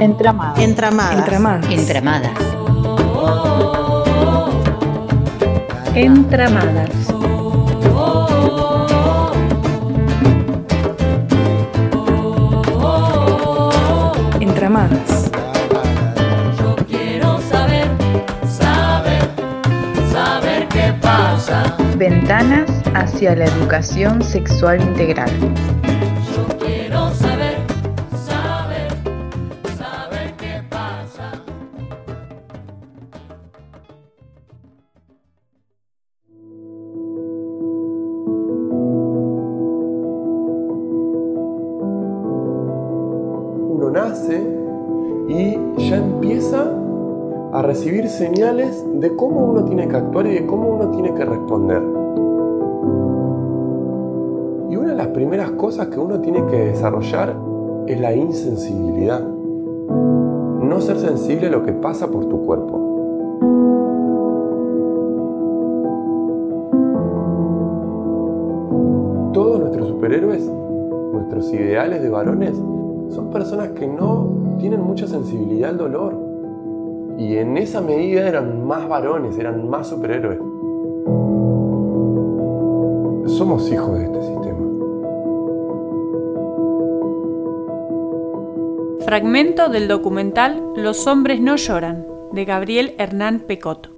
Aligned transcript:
Entramadas. 0.00 0.58
Entramadas. 0.58 1.18
Entramadas. 1.18 1.70
Entramadas. 1.70 2.30
Entramadas. 5.94 6.90
Entramadas. 14.40 15.20
Quiero 16.88 17.40
saber, 17.50 17.88
saber, 18.48 19.22
saber 20.10 20.68
qué 20.68 20.94
pasa. 21.02 21.76
Ventanas 21.96 22.73
hacia 22.94 23.34
la 23.34 23.44
educación 23.44 24.22
sexual 24.22 24.80
integral. 24.80 25.30
Yo 26.34 26.58
quiero 26.58 27.10
saber, 27.14 27.56
saber, 28.24 28.92
saber 29.76 30.34
qué 30.36 30.62
pasa. 30.70 31.32
uno 43.70 43.90
nace 43.90 44.40
y 45.28 45.58
ya 45.88 45.96
empieza 45.96 46.70
a 47.52 47.62
recibir 47.62 48.08
señales 48.08 48.84
de 49.00 49.14
cómo 49.16 49.46
uno 49.46 49.64
tiene 49.64 49.88
que 49.88 49.96
actuar 49.96 50.26
y 50.26 50.34
de 50.34 50.46
cómo 50.46 50.68
uno 50.70 50.90
tiene 50.90 51.12
que 51.14 51.24
responder. 51.24 51.82
De 54.94 54.98
las 54.98 55.08
primeras 55.08 55.50
cosas 55.50 55.88
que 55.88 55.98
uno 55.98 56.20
tiene 56.20 56.46
que 56.46 56.66
desarrollar 56.66 57.34
es 57.88 58.00
la 58.00 58.14
insensibilidad. 58.14 59.26
No 59.26 60.80
ser 60.80 60.98
sensible 61.00 61.48
a 61.48 61.50
lo 61.50 61.64
que 61.64 61.72
pasa 61.72 62.12
por 62.12 62.28
tu 62.28 62.46
cuerpo. 62.46 62.78
Todos 69.32 69.58
nuestros 69.58 69.88
superhéroes, 69.88 70.48
nuestros 71.12 71.52
ideales 71.52 72.00
de 72.00 72.10
varones, 72.10 72.54
son 73.08 73.30
personas 73.32 73.70
que 73.70 73.88
no 73.88 74.28
tienen 74.60 74.80
mucha 74.80 75.08
sensibilidad 75.08 75.70
al 75.70 75.78
dolor. 75.78 76.14
Y 77.18 77.36
en 77.38 77.56
esa 77.56 77.80
medida 77.80 78.28
eran 78.28 78.64
más 78.64 78.88
varones, 78.88 79.36
eran 79.40 79.68
más 79.68 79.88
superhéroes. 79.88 80.38
Somos 83.36 83.68
hijos 83.72 83.98
de 83.98 84.04
este 84.04 84.22
sistema. 84.22 84.63
Fragmento 89.04 89.68
del 89.68 89.86
documental 89.86 90.62
Los 90.76 91.06
hombres 91.06 91.38
no 91.38 91.56
lloran, 91.56 92.06
de 92.32 92.46
Gabriel 92.46 92.94
Hernán 92.98 93.40
Pecot. 93.46 93.90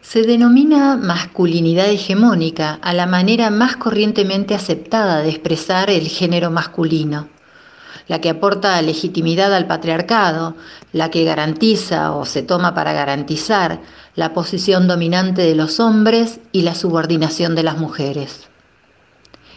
Se 0.00 0.22
denomina 0.22 0.96
masculinidad 0.96 1.90
hegemónica 1.90 2.78
a 2.80 2.92
la 2.92 3.06
manera 3.06 3.50
más 3.50 3.74
corrientemente 3.74 4.54
aceptada 4.54 5.22
de 5.22 5.30
expresar 5.30 5.90
el 5.90 6.06
género 6.06 6.52
masculino, 6.52 7.28
la 8.06 8.20
que 8.20 8.30
aporta 8.30 8.80
legitimidad 8.80 9.52
al 9.52 9.66
patriarcado, 9.66 10.54
la 10.92 11.10
que 11.10 11.24
garantiza 11.24 12.12
o 12.12 12.24
se 12.26 12.42
toma 12.42 12.74
para 12.74 12.92
garantizar 12.92 13.80
la 14.14 14.32
posición 14.34 14.86
dominante 14.86 15.42
de 15.42 15.56
los 15.56 15.80
hombres 15.80 16.38
y 16.52 16.62
la 16.62 16.76
subordinación 16.76 17.56
de 17.56 17.64
las 17.64 17.76
mujeres. 17.76 18.48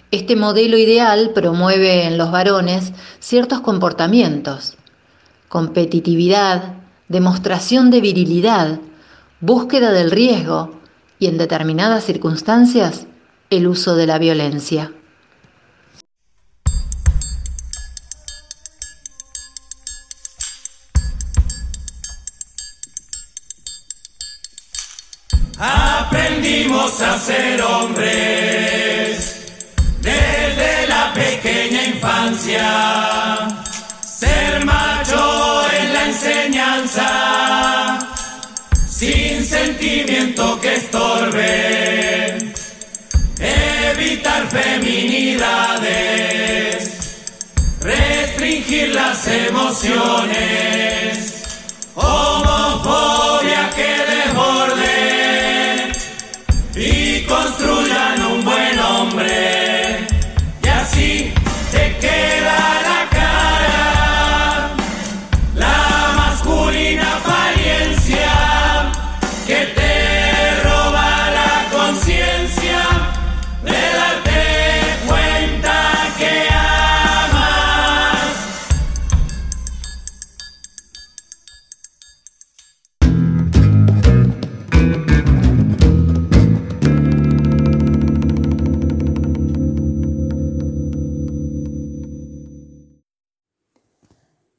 Este 0.09 0.38
modelo 0.38 0.77
ideal 0.77 1.31
promueve 1.36 2.05
en 2.05 2.17
los 2.17 2.31
varones 2.31 2.94
ciertos 3.19 3.59
comportamientos, 3.59 4.77
competitividad, 5.49 6.75
demostración 7.09 7.92
de 7.92 7.99
virilidad, 7.99 8.80
búsqueda 9.42 9.92
del 9.92 10.11
riesgo 10.11 10.80
y 11.20 11.27
en 11.27 11.37
determinadas 11.37 12.05
circunstancias 12.05 13.05
el 13.49 13.67
uso 13.67 13.98
de 13.98 14.08
la 14.08 14.17
violencia. 14.17 14.93
Aprendimos 25.60 27.02
a 27.02 27.17
ser 27.17 27.61
hombres 27.61 29.06
pequeña 31.17 31.83
infancia. 31.86 33.48
Ser 34.02 34.64
macho 34.66 35.66
es 35.72 35.89
la 35.94 36.05
enseñanza, 36.05 37.98
sin 38.88 39.45
sentimiento 39.45 40.60
que 40.61 40.76
estorbe. 40.76 42.38
Evitar 43.39 44.48
feminidades, 44.48 45.98
restringir 47.82 48.89
las 48.95 49.28
emociones, 49.28 50.64
homofobia 51.95 52.27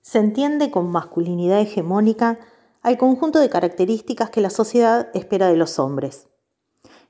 Se 0.08 0.18
entiende 0.18 0.70
con 0.70 0.90
masculinidad 0.90 1.60
hegemónica 1.60 2.38
al 2.80 2.96
conjunto 2.96 3.40
de 3.40 3.50
características 3.50 4.30
que 4.30 4.40
la 4.40 4.48
sociedad 4.48 5.10
espera 5.12 5.48
de 5.48 5.56
los 5.56 5.78
hombres. 5.78 6.28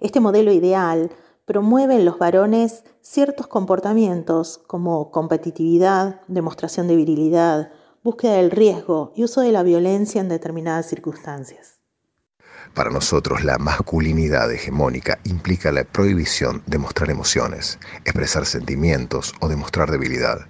Este 0.01 0.19
modelo 0.19 0.51
ideal 0.51 1.13
promueve 1.45 1.95
en 1.95 2.05
los 2.05 2.19
varones 2.19 2.83
ciertos 3.01 3.47
comportamientos 3.47 4.59
como 4.67 5.13
competitividad, 5.13 6.23
demostración 6.27 6.89
de 6.89 6.97
virilidad, 6.97 7.71
búsqueda 8.03 8.33
del 8.33 8.51
riesgo 8.51 9.13
y 9.15 9.23
uso 9.23 9.43
de 9.43 9.53
la 9.53 9.63
violencia 9.63 10.21
en 10.21 10.29
determinadas 10.29 10.87
circunstancias. 10.87 11.78
Para 12.75 12.91
nosotros, 12.91 13.43
la 13.45 13.59
masculinidad 13.59 14.53
hegemónica 14.53 15.19
implica 15.25 15.73
la 15.73 15.85
prohibición 15.85 16.63
de 16.67 16.79
mostrar 16.79 17.11
emociones, 17.11 17.79
expresar 18.05 18.47
sentimientos 18.47 19.35
o 19.41 19.49
demostrar 19.49 19.91
debilidad, 19.91 20.47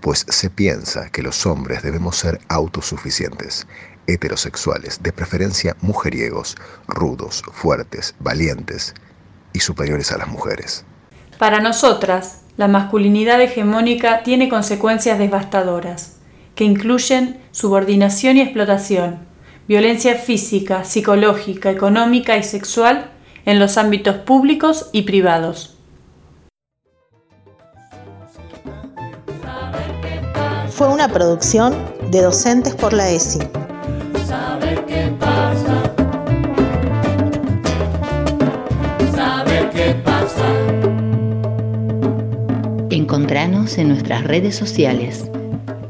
pues 0.00 0.26
se 0.28 0.50
piensa 0.50 1.10
que 1.10 1.22
los 1.22 1.46
hombres 1.46 1.82
debemos 1.82 2.16
ser 2.16 2.40
autosuficientes, 2.48 3.66
heterosexuales, 4.06 5.02
de 5.02 5.12
preferencia 5.12 5.76
mujeriegos, 5.80 6.56
rudos, 6.86 7.42
fuertes, 7.52 8.14
valientes 8.18 8.94
y 9.52 9.60
superiores 9.60 10.12
a 10.12 10.18
las 10.18 10.28
mujeres. 10.28 10.84
Para 11.38 11.60
nosotras, 11.60 12.42
la 12.56 12.68
masculinidad 12.68 13.40
hegemónica 13.40 14.22
tiene 14.22 14.50
consecuencias 14.50 15.18
devastadoras, 15.18 16.16
que 16.54 16.64
incluyen 16.64 17.40
subordinación 17.52 18.36
y 18.36 18.42
explotación, 18.42 19.29
violencia 19.70 20.16
física, 20.16 20.82
psicológica, 20.82 21.70
económica 21.70 22.36
y 22.36 22.42
sexual 22.42 23.08
en 23.46 23.60
los 23.60 23.78
ámbitos 23.78 24.16
públicos 24.16 24.90
y 24.90 25.02
privados. 25.02 25.76
Fue 30.70 30.88
una 30.88 31.06
producción 31.06 31.72
de 32.10 32.20
Docentes 32.20 32.74
por 32.74 32.92
la 32.92 33.10
ESI. 33.10 33.38
Saber 34.26 34.84
qué 34.86 35.14
pasa. 35.20 35.94
Saber 39.14 39.70
qué 39.70 39.94
pasa. 40.04 40.46
Encontranos 42.90 43.78
en 43.78 43.90
nuestras 43.90 44.24
redes 44.24 44.56
sociales. 44.56 45.30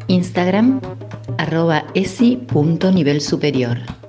Instagram 0.08 0.82
arroba 1.50 1.84
esi.nivel 1.94 3.20
superior. 3.20 3.99